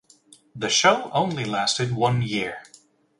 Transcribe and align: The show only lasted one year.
The 0.55 0.67
show 0.67 1.11
only 1.11 1.45
lasted 1.45 1.95
one 1.95 2.23
year. 2.23 2.63